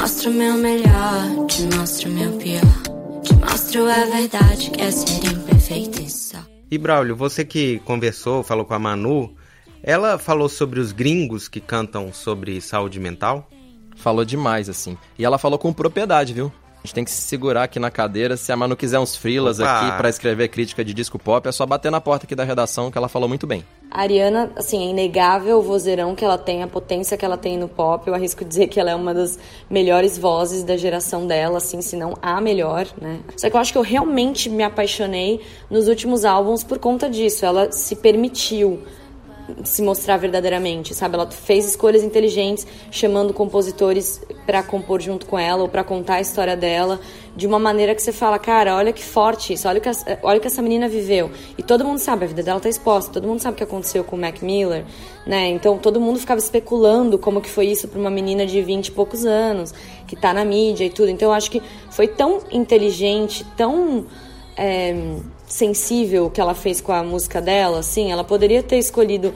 te 0.01 0.03
mostro 0.03 0.31
meu 0.31 0.55
melhor, 0.55 1.47
te 1.47 1.63
mostro 1.77 2.09
meu 2.09 2.33
pior. 2.39 3.23
Te 3.23 3.35
mostro 3.35 3.85
a 3.85 4.07
verdade 4.07 4.71
que 4.71 4.81
é 4.81 4.91
ser 4.91 5.27
imperfeito 5.27 6.01
e 6.01 6.09
só. 6.09 6.39
E 6.71 6.79
Braulio, 6.79 7.15
você 7.15 7.45
que 7.45 7.81
conversou, 7.81 8.43
falou 8.43 8.65
com 8.65 8.73
a 8.73 8.79
Manu, 8.79 9.37
Ela 9.83 10.17
falou 10.17 10.49
sobre 10.49 10.81
os 10.81 10.91
gringos 10.93 11.49
que 11.49 11.61
cantam 11.61 12.15
sobre 12.15 12.63
saúde 12.63 12.99
mental? 12.99 13.47
Falou 13.95 14.25
demais, 14.25 14.71
assim. 14.71 14.97
E 15.19 15.25
ela 15.25 15.37
falou 15.37 15.59
com 15.59 15.71
propriedade, 15.71 16.33
viu? 16.33 16.51
A 16.83 16.87
gente 16.87 16.95
tem 16.95 17.05
que 17.05 17.11
se 17.11 17.21
segurar 17.21 17.65
aqui 17.65 17.79
na 17.79 17.91
cadeira. 17.91 18.39
Se 18.39 18.51
a 18.51 18.57
Manu 18.57 18.75
quiser 18.75 18.99
uns 18.99 19.15
frilas 19.15 19.61
Opa! 19.61 19.71
aqui 19.71 19.97
pra 19.99 20.09
escrever 20.09 20.49
crítica 20.49 20.83
de 20.83 20.95
disco 20.95 21.19
pop, 21.19 21.47
é 21.47 21.53
só 21.53 21.67
bater 21.67 21.91
na 21.91 22.01
porta 22.01 22.25
aqui 22.25 22.35
da 22.35 22.43
redação 22.43 22.91
que 22.91 22.97
ela 22.97 23.09
falou 23.09 23.29
muito 23.29 23.47
bem. 23.47 23.63
A 23.91 24.01
Ariana, 24.01 24.51
assim, 24.57 24.87
é 24.87 24.91
inegável 24.91 25.59
o 25.59 25.63
vozeirão 25.63 26.15
que 26.15 26.25
ela 26.25 26.39
tem, 26.39 26.63
a 26.63 26.67
potência 26.67 27.19
que 27.19 27.25
ela 27.25 27.37
tem 27.37 27.59
no 27.59 27.69
pop. 27.69 28.09
Eu 28.09 28.15
arrisco 28.15 28.45
dizer 28.47 28.69
que 28.69 28.81
ela 28.81 28.91
é 28.91 28.95
uma 28.95 29.13
das 29.13 29.39
melhores 29.69 30.17
vozes 30.17 30.65
da 30.65 30.77
geração 30.77 31.27
dela, 31.27 31.59
assim, 31.59 31.83
se 31.83 31.97
não 31.97 32.15
a 32.23 32.41
melhor, 32.41 32.87
né? 32.99 33.21
Só 33.37 33.51
que 33.51 33.57
eu 33.57 33.61
acho 33.61 33.73
que 33.73 33.79
eu 33.79 33.83
realmente 33.83 34.49
me 34.49 34.63
apaixonei 34.63 35.43
nos 35.69 35.87
últimos 35.87 36.25
álbuns 36.25 36.65
por 36.65 36.79
conta 36.79 37.11
disso. 37.11 37.45
Ela 37.45 37.71
se 37.73 37.95
permitiu 37.95 38.81
se 39.65 39.83
mostrar 39.83 40.17
verdadeiramente, 40.17 40.95
sabe? 40.95 41.15
Ela 41.15 41.31
fez 41.31 41.67
escolhas 41.67 42.03
inteligentes, 42.03 42.67
chamando 42.91 43.33
compositores 43.33 44.21
para 44.47 44.63
compor 44.63 45.01
junto 45.01 45.27
com 45.27 45.39
ela 45.39 45.63
ou 45.63 45.69
para 45.69 45.85
contar 45.85 46.15
a 46.15 46.21
história 46.21 46.57
dela 46.57 47.01
de 47.37 47.47
uma 47.47 47.59
maneira 47.59 47.95
que 47.95 48.03
você 48.03 48.13
fala, 48.13 48.39
cara, 48.39 48.77
olha 48.77 48.93
que 48.93 49.05
forte 49.05 49.53
isso, 49.53 49.69
olha 49.69 49.81
que, 49.81 49.89
olha 50.23 50.41
que 50.41 50.47
essa 50.47 50.61
menina 50.61 50.89
viveu. 50.89 51.31
E 51.57 51.63
todo 51.63 51.85
mundo 51.85 51.99
sabe, 51.99 52.25
a 52.25 52.29
vida 52.29 52.43
dela 52.43 52.61
tá 52.61 52.69
exposta, 52.69 53.13
todo 53.13 53.27
mundo 53.27 53.41
sabe 53.41 53.55
o 53.55 53.57
que 53.57 53.63
aconteceu 53.63 54.03
com 54.03 54.17
o 54.17 54.19
Mac 54.19 54.43
Miller, 54.43 54.85
né? 55.27 55.49
Então 55.49 55.79
todo 55.79 56.01
mundo 56.01 56.19
ficava 56.19 56.41
especulando 56.41 57.19
como 57.19 57.41
que 57.41 57.49
foi 57.49 57.67
isso 57.67 57.87
para 57.89 58.01
uma 58.01 58.11
menina 58.11 58.45
de 58.45 58.61
20 58.61 58.89
e 58.89 58.91
poucos 58.91 59.25
anos, 59.25 59.73
que 60.07 60.17
tá 60.17 60.35
na 60.35 60.45
mídia 60.45 60.85
e 60.85 60.91
tudo. 60.91 61.09
Então 61.09 61.29
eu 61.29 61.33
acho 61.33 61.51
que 61.51 61.63
foi 61.91 62.09
tão 62.09 62.41
inteligente, 62.51 63.47
tão 63.57 64.07
é, 64.57 64.95
sensível 65.51 66.31
que 66.31 66.41
ela 66.41 66.55
fez 66.55 66.81
com 66.81 66.93
a 66.93 67.03
música 67.03 67.41
dela, 67.41 67.81
assim, 67.81 68.11
ela 68.11 68.25
poderia 68.25 68.63
ter 68.63 68.79
escolhido 68.79 69.35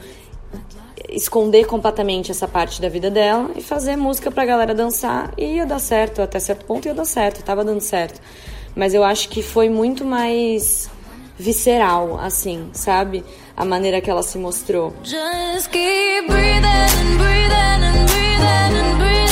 esconder 1.09 1.65
completamente 1.65 2.31
essa 2.31 2.47
parte 2.47 2.81
da 2.81 2.89
vida 2.89 3.11
dela 3.11 3.51
e 3.55 3.61
fazer 3.61 3.95
música 3.95 4.31
pra 4.31 4.45
galera 4.45 4.73
dançar 4.73 5.33
e 5.37 5.55
ia 5.55 5.65
dar 5.65 5.79
certo, 5.79 6.21
até 6.21 6.39
certo 6.39 6.65
ponto 6.65 6.87
ia 6.87 6.93
dar 6.93 7.05
certo, 7.05 7.43
tava 7.43 7.63
dando 7.63 7.81
certo. 7.81 8.19
Mas 8.75 8.93
eu 8.93 9.03
acho 9.03 9.29
que 9.29 9.41
foi 9.43 9.69
muito 9.69 10.03
mais 10.03 10.89
visceral, 11.37 12.17
assim, 12.19 12.69
sabe? 12.73 13.23
A 13.55 13.63
maneira 13.63 14.01
que 14.01 14.09
ela 14.09 14.23
se 14.23 14.37
mostrou. 14.37 14.93
Just 15.03 15.69
keep 15.69 16.27
breathing 16.27 16.65
and 16.65 17.17
breathing 17.17 17.83
and 17.83 18.05
breathing 18.07 18.79
and 18.79 18.97
breathing. 18.97 19.24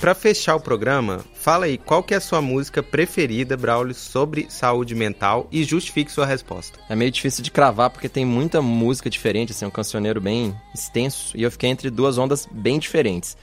Pra 0.00 0.14
fechar 0.14 0.56
o 0.56 0.60
programa, 0.60 1.24
fala 1.34 1.66
aí 1.66 1.78
qual 1.78 2.02
que 2.02 2.14
é 2.14 2.16
a 2.16 2.20
sua 2.20 2.40
música 2.40 2.82
preferida, 2.82 3.56
Braulio, 3.56 3.94
sobre 3.94 4.46
saúde 4.48 4.94
mental 4.94 5.48
e 5.50 5.64
justifique 5.64 6.12
sua 6.12 6.26
resposta. 6.26 6.78
É 6.88 6.94
meio 6.94 7.10
difícil 7.10 7.42
de 7.42 7.50
cravar 7.50 7.90
porque 7.90 8.08
tem 8.08 8.24
muita 8.24 8.60
música 8.60 9.08
diferente, 9.08 9.52
assim, 9.52 9.64
um 9.64 9.70
cancioneiro 9.70 10.20
bem 10.20 10.54
extenso. 10.74 11.36
E 11.36 11.42
eu 11.42 11.50
fiquei 11.50 11.70
entre 11.70 11.90
duas 11.90 12.18
ondas 12.18 12.48
bem 12.50 12.78
diferentes. 12.78 13.36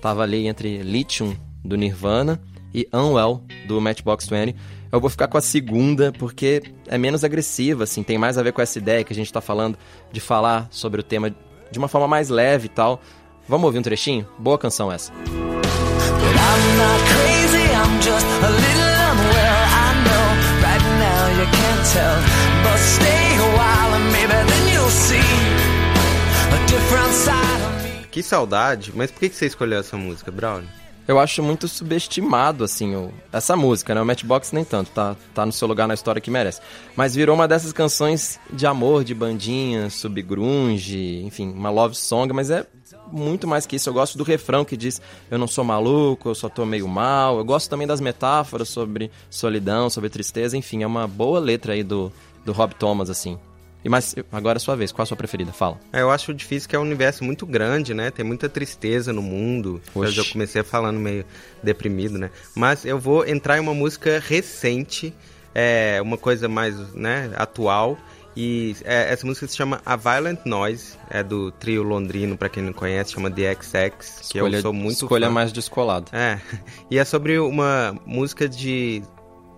Tava 0.00 0.22
ali 0.22 0.46
entre 0.46 0.78
Lithium, 0.78 1.36
do 1.64 1.76
Nirvana, 1.76 2.40
e 2.72 2.88
Unwell, 2.92 3.42
do 3.66 3.80
Matchbox 3.80 4.28
20. 4.28 4.54
Eu 4.90 5.00
vou 5.00 5.10
ficar 5.10 5.28
com 5.28 5.36
a 5.36 5.40
segunda 5.40 6.12
porque 6.12 6.62
é 6.86 6.96
menos 6.96 7.24
agressiva, 7.24 7.84
assim, 7.84 8.02
tem 8.02 8.16
mais 8.16 8.38
a 8.38 8.42
ver 8.42 8.52
com 8.52 8.62
essa 8.62 8.78
ideia 8.78 9.04
que 9.04 9.12
a 9.12 9.16
gente 9.16 9.32
tá 9.32 9.40
falando 9.40 9.76
de 10.12 10.20
falar 10.20 10.68
sobre 10.70 11.00
o 11.00 11.04
tema 11.04 11.34
de 11.70 11.78
uma 11.78 11.88
forma 11.88 12.08
mais 12.08 12.28
leve 12.28 12.66
e 12.66 12.70
tal. 12.70 13.00
Vamos 13.48 13.66
ouvir 13.66 13.78
um 13.78 13.82
trechinho? 13.82 14.26
Boa 14.38 14.58
canção 14.58 14.92
essa. 14.92 15.12
But 15.12 15.57
Que 28.10 28.22
saudade, 28.22 28.92
mas 28.94 29.10
por 29.10 29.20
que 29.20 29.28
que 29.28 29.36
você 29.36 29.46
escolheu 29.46 29.78
essa 29.80 29.96
música, 29.96 30.30
Braulio? 30.30 30.68
Eu 31.06 31.18
acho 31.18 31.42
muito 31.42 31.66
subestimado, 31.68 32.64
assim, 32.64 32.94
o- 32.94 33.12
essa 33.32 33.56
música, 33.56 33.94
né? 33.94 34.02
O 34.02 34.04
Matchbox 34.06 34.52
nem 34.52 34.64
tanto, 34.64 34.90
tá, 34.90 35.16
tá 35.34 35.46
no 35.46 35.52
seu 35.52 35.66
lugar 35.66 35.88
na 35.88 35.94
história 35.94 36.20
que 36.20 36.30
merece. 36.30 36.60
Mas 36.94 37.14
virou 37.14 37.34
uma 37.34 37.48
dessas 37.48 37.72
canções 37.72 38.38
de 38.52 38.66
amor, 38.66 39.04
de 39.04 39.14
bandinha, 39.14 39.88
subgrunge, 39.88 41.22
enfim, 41.24 41.50
uma 41.50 41.70
love 41.70 41.94
song, 41.94 42.32
mas 42.34 42.50
é 42.50 42.66
muito 43.12 43.46
mais 43.46 43.66
que 43.66 43.76
isso. 43.76 43.88
Eu 43.88 43.94
gosto 43.94 44.16
do 44.16 44.24
refrão 44.24 44.64
que 44.64 44.76
diz, 44.76 45.00
eu 45.30 45.38
não 45.38 45.46
sou 45.46 45.64
maluco, 45.64 46.28
eu 46.28 46.34
só 46.34 46.48
tô 46.48 46.64
meio 46.64 46.88
mal. 46.88 47.38
Eu 47.38 47.44
gosto 47.44 47.68
também 47.68 47.86
das 47.86 48.00
metáforas 48.00 48.68
sobre 48.68 49.10
solidão, 49.30 49.90
sobre 49.90 50.10
tristeza, 50.10 50.56
enfim, 50.56 50.82
é 50.82 50.86
uma 50.86 51.06
boa 51.06 51.38
letra 51.38 51.72
aí 51.72 51.82
do, 51.82 52.12
do 52.44 52.52
Rob 52.52 52.74
Thomas, 52.74 53.10
assim. 53.10 53.38
E 53.84 53.88
mas 53.88 54.14
agora 54.32 54.58
é 54.58 54.60
sua 54.60 54.74
vez, 54.74 54.90
qual 54.90 55.04
a 55.04 55.06
sua 55.06 55.16
preferida? 55.16 55.52
Fala. 55.52 55.78
É, 55.92 56.02
eu 56.02 56.10
acho 56.10 56.34
difícil 56.34 56.68
que 56.68 56.74
é 56.74 56.78
um 56.78 56.82
universo 56.82 57.22
muito 57.22 57.46
grande, 57.46 57.94
né? 57.94 58.10
Tem 58.10 58.24
muita 58.24 58.48
tristeza 58.48 59.12
no 59.12 59.22
mundo. 59.22 59.80
Oxi. 59.94 60.18
eu 60.18 60.24
comecei 60.24 60.62
falando 60.62 60.98
meio 60.98 61.24
deprimido, 61.62 62.18
né? 62.18 62.30
Mas 62.56 62.84
eu 62.84 62.98
vou 62.98 63.26
entrar 63.26 63.56
em 63.56 63.60
uma 63.60 63.74
música 63.74 64.18
recente, 64.18 65.14
é, 65.54 66.00
uma 66.02 66.18
coisa 66.18 66.48
mais 66.48 66.76
né, 66.94 67.30
atual. 67.36 67.96
E 68.36 68.76
é, 68.84 69.12
essa 69.12 69.26
música 69.26 69.46
se 69.46 69.56
chama 69.56 69.80
A 69.84 69.96
Violent 69.96 70.40
Noise, 70.44 70.96
é 71.10 71.22
do 71.22 71.50
trio 71.50 71.82
londrino, 71.82 72.36
pra 72.36 72.48
quem 72.48 72.62
não 72.62 72.72
conhece, 72.72 73.12
chama 73.12 73.30
The 73.30 73.54
XX, 73.54 74.28
que 74.30 74.38
eu 74.38 74.60
sou 74.60 74.72
muito 74.72 75.02
escolha 75.04 75.26
fã. 75.26 75.32
mais 75.32 75.52
descolado. 75.52 76.06
É, 76.12 76.40
e 76.90 76.98
é 76.98 77.04
sobre 77.04 77.38
uma 77.38 77.96
música 78.06 78.48
de 78.48 79.02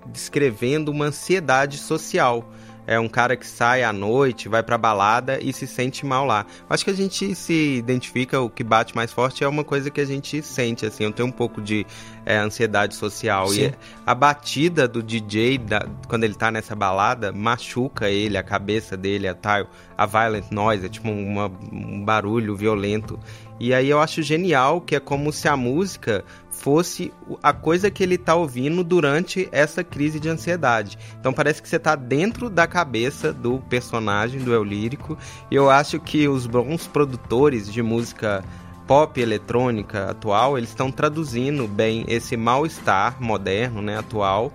descrevendo 0.06 0.90
uma 0.90 1.06
ansiedade 1.06 1.78
social. 1.78 2.48
É 2.90 2.98
um 2.98 3.09
cara 3.09 3.37
que 3.37 3.46
sai 3.46 3.85
à 3.85 3.92
noite, 3.92 4.48
vai 4.48 4.64
pra 4.64 4.76
balada 4.76 5.38
e 5.40 5.53
se 5.53 5.64
sente 5.64 6.05
mal 6.05 6.26
lá. 6.26 6.44
Acho 6.68 6.85
que 6.85 6.90
a 6.90 6.94
gente 6.94 7.37
se 7.37 7.76
identifica, 7.76 8.40
o 8.40 8.50
que 8.50 8.64
bate 8.64 8.96
mais 8.96 9.12
forte 9.12 9.44
é 9.44 9.48
uma 9.48 9.62
coisa 9.62 9.90
que 9.92 10.00
a 10.00 10.05
gente 10.05 10.42
sente, 10.42 10.85
assim. 10.85 11.05
Eu 11.05 11.12
tenho 11.12 11.29
um 11.29 11.33
pouco 11.33 11.61
de 11.62 11.87
é, 12.26 12.37
ansiedade 12.37 12.96
social. 12.96 13.46
Sim. 13.46 13.66
E 13.66 13.74
a 14.05 14.12
batida 14.12 14.88
do 14.88 15.05
DJ, 15.05 15.59
da- 15.59 15.87
quando 16.09 16.24
ele 16.24 16.35
tá 16.35 16.50
nessa 16.50 16.74
balada, 16.74 17.31
machuca 17.33 18.11
ele, 18.11 18.37
a 18.37 18.42
cabeça 18.42 18.96
dele, 18.96 19.29
a, 19.29 19.35
tal, 19.35 19.68
a 19.96 20.05
violent 20.05 20.50
noise, 20.50 20.85
é 20.85 20.88
tipo 20.88 21.09
uma- 21.09 21.46
um 21.72 22.05
barulho 22.05 22.57
violento. 22.57 23.20
E 23.61 23.72
aí 23.72 23.88
eu 23.88 24.00
acho 24.00 24.20
genial 24.20 24.81
que 24.81 24.96
é 24.96 25.00
como 25.00 25.33
se 25.33 25.46
a 25.46 25.57
música 25.57 26.24
fosse 26.50 27.12
a 27.42 27.52
coisa 27.52 27.90
que 27.90 28.02
ele 28.02 28.18
tá 28.18 28.34
ouvindo 28.34 28.82
durante 28.84 29.48
essa 29.52 29.82
crise 29.82 30.20
de 30.20 30.28
ansiedade. 30.28 30.98
Então 31.18 31.32
parece 31.32 31.62
que 31.62 31.68
você 31.68 31.78
tá 31.78 31.94
dentro 31.94 32.50
da 32.50 32.66
cabeça 32.66 33.32
do 33.32 33.58
personagem, 33.68 34.40
do 34.40 34.52
eu 34.52 34.64
lírico. 34.64 35.16
E 35.50 35.54
eu 35.54 35.70
acho 35.70 35.98
que 36.00 36.28
os 36.28 36.46
bons 36.46 36.86
produtores 36.86 37.72
de 37.72 37.82
música 37.82 38.44
pop 38.86 39.20
eletrônica 39.20 40.10
atual, 40.10 40.58
eles 40.58 40.70
estão 40.70 40.90
traduzindo 40.90 41.68
bem 41.68 42.04
esse 42.08 42.36
mal-estar 42.36 43.22
moderno, 43.22 43.80
né, 43.80 43.96
atual, 43.96 44.52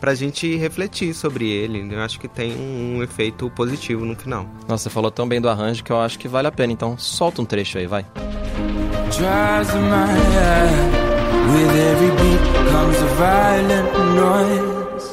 pra 0.00 0.14
gente 0.14 0.56
refletir 0.56 1.14
sobre 1.14 1.50
ele. 1.50 1.94
Eu 1.94 2.00
acho 2.00 2.18
que 2.18 2.26
tem 2.26 2.56
um, 2.56 2.96
um 2.96 3.02
efeito 3.02 3.50
positivo 3.50 4.06
no 4.06 4.16
final. 4.16 4.46
Nossa, 4.66 4.84
você 4.84 4.90
falou 4.90 5.10
tão 5.10 5.28
bem 5.28 5.38
do 5.38 5.50
arranjo 5.50 5.84
que 5.84 5.92
eu 5.92 6.00
acho 6.00 6.18
que 6.18 6.26
vale 6.26 6.48
a 6.48 6.52
pena, 6.52 6.72
então 6.72 6.96
solta 6.96 7.42
um 7.42 7.44
trecho 7.44 7.76
aí, 7.76 7.86
vai. 7.86 8.06
Drives 9.10 9.74
in 9.74 9.82
my 9.82 10.06
head. 10.32 11.03
With 11.54 11.70
every 11.90 12.10
beat 12.20 12.42
comes 12.72 12.98
a 13.00 13.10
violent 13.22 13.88
noise. 14.22 15.06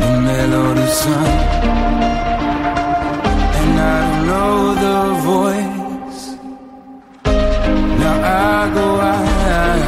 The 0.00 0.10
melody 0.26 0.86
sung. 1.00 1.26
And 3.58 3.74
I 3.80 3.98
don't 4.06 4.26
know 4.30 4.56
the 4.84 4.98
voice. 5.30 6.20
Now 8.02 8.16
I 8.22 8.70
go 8.78 8.88
out, 9.00 9.84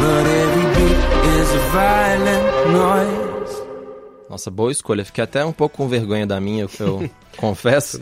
but 0.00 0.24
every 0.42 0.66
beat 0.74 0.98
is 1.38 1.48
a 1.54 1.62
violent 1.78 2.44
noise. 2.72 3.54
Nossa, 4.28 4.50
boa 4.50 4.72
escolha. 4.72 5.04
Fiquei 5.04 5.22
até 5.22 5.44
um 5.44 5.52
pouco 5.52 5.76
com 5.76 5.88
vergonha 5.88 6.26
da 6.26 6.40
minha, 6.40 6.62
eu, 6.62 6.70
eu 6.80 7.10
confesso. 7.38 8.00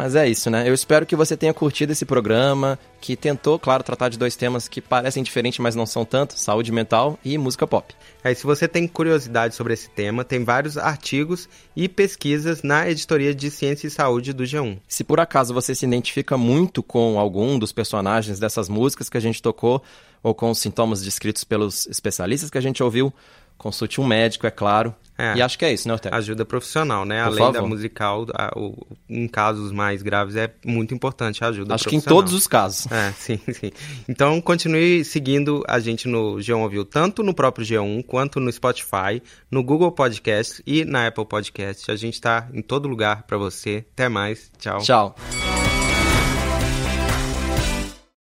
Mas 0.00 0.14
é 0.14 0.26
isso, 0.26 0.48
né? 0.48 0.66
Eu 0.66 0.72
espero 0.72 1.04
que 1.04 1.14
você 1.14 1.36
tenha 1.36 1.52
curtido 1.52 1.92
esse 1.92 2.06
programa, 2.06 2.78
que 3.02 3.14
tentou, 3.14 3.58
claro, 3.58 3.82
tratar 3.82 4.08
de 4.08 4.18
dois 4.18 4.34
temas 4.34 4.66
que 4.66 4.80
parecem 4.80 5.22
diferentes, 5.22 5.58
mas 5.58 5.74
não 5.74 5.84
são 5.84 6.06
tanto: 6.06 6.38
saúde 6.38 6.72
mental 6.72 7.18
e 7.22 7.36
música 7.36 7.66
pop. 7.66 7.94
Aí, 8.24 8.34
se 8.34 8.44
você 8.44 8.66
tem 8.66 8.88
curiosidade 8.88 9.54
sobre 9.54 9.74
esse 9.74 9.90
tema, 9.90 10.24
tem 10.24 10.42
vários 10.42 10.78
artigos 10.78 11.50
e 11.76 11.86
pesquisas 11.86 12.62
na 12.62 12.88
editoria 12.88 13.34
de 13.34 13.50
Ciência 13.50 13.88
e 13.88 13.90
Saúde 13.90 14.32
do 14.32 14.42
G1. 14.42 14.78
Se 14.88 15.04
por 15.04 15.20
acaso 15.20 15.52
você 15.52 15.74
se 15.74 15.84
identifica 15.84 16.38
muito 16.38 16.82
com 16.82 17.18
algum 17.18 17.58
dos 17.58 17.70
personagens 17.70 18.38
dessas 18.38 18.70
músicas 18.70 19.10
que 19.10 19.18
a 19.18 19.20
gente 19.20 19.42
tocou, 19.42 19.82
ou 20.22 20.34
com 20.34 20.50
os 20.50 20.58
sintomas 20.58 21.02
descritos 21.02 21.44
pelos 21.44 21.86
especialistas 21.86 22.48
que 22.48 22.56
a 22.56 22.62
gente 22.62 22.82
ouviu, 22.82 23.12
Consulte 23.60 24.00
um 24.00 24.06
médico, 24.06 24.46
é 24.46 24.50
claro. 24.50 24.94
É. 25.18 25.34
E 25.36 25.42
acho 25.42 25.58
que 25.58 25.66
é 25.66 25.70
isso, 25.72 25.86
né, 25.86 25.92
Otávio? 25.92 26.16
Ajuda 26.16 26.46
profissional, 26.46 27.04
né? 27.04 27.20
Por 27.24 27.26
Além 27.26 27.38
favor. 27.44 27.52
da 27.52 27.62
musical, 27.62 28.26
a- 28.32 28.50
o- 28.56 28.86
em 29.06 29.28
casos 29.28 29.70
mais 29.70 30.00
graves 30.00 30.34
é 30.34 30.50
muito 30.64 30.94
importante 30.94 31.44
a 31.44 31.48
ajuda 31.48 31.74
Acho 31.74 31.84
que 31.84 31.90
em 31.94 32.00
profissional. 32.00 32.22
todos 32.22 32.32
os 32.32 32.46
casos. 32.46 32.90
É, 32.90 33.12
sim, 33.20 33.38
sim. 33.52 33.70
Então 34.08 34.40
continue 34.40 35.04
seguindo 35.04 35.62
a 35.68 35.78
gente 35.78 36.08
no 36.08 36.36
G1 36.36 36.62
Ouviu, 36.62 36.86
tanto 36.86 37.22
no 37.22 37.34
próprio 37.34 37.66
G1, 37.66 38.02
quanto 38.06 38.40
no 38.40 38.50
Spotify, 38.50 39.22
no 39.50 39.62
Google 39.62 39.92
Podcast 39.92 40.62
e 40.66 40.86
na 40.86 41.08
Apple 41.08 41.26
Podcast. 41.26 41.90
A 41.90 41.96
gente 41.96 42.18
tá 42.18 42.48
em 42.54 42.62
todo 42.62 42.88
lugar 42.88 43.24
para 43.24 43.36
você. 43.36 43.84
Até 43.92 44.08
mais. 44.08 44.50
Tchau. 44.58 44.78
Tchau. 44.78 45.14